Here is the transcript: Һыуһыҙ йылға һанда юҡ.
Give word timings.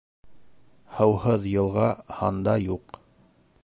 Һыуһыҙ 1.01 1.47
йылға 1.53 1.93
һанда 2.23 2.59
юҡ. 2.67 3.03